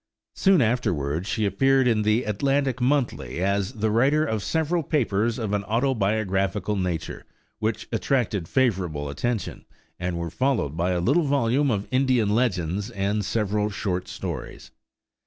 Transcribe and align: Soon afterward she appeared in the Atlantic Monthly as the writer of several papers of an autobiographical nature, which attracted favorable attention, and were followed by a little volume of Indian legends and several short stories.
Soon 0.33 0.63
afterward 0.63 1.27
she 1.27 1.45
appeared 1.45 1.87
in 1.87 2.01
the 2.01 2.23
Atlantic 2.23 2.81
Monthly 2.81 3.39
as 3.39 3.73
the 3.73 3.91
writer 3.91 4.25
of 4.25 4.41
several 4.41 4.81
papers 4.81 5.37
of 5.37 5.53
an 5.53 5.63
autobiographical 5.65 6.75
nature, 6.75 7.23
which 7.59 7.87
attracted 7.91 8.47
favorable 8.47 9.09
attention, 9.09 9.63
and 9.99 10.17
were 10.17 10.31
followed 10.31 10.75
by 10.75 10.89
a 10.89 10.99
little 10.99 11.25
volume 11.25 11.69
of 11.69 11.87
Indian 11.91 12.29
legends 12.31 12.89
and 12.89 13.23
several 13.23 13.69
short 13.69 14.07
stories. 14.07 14.71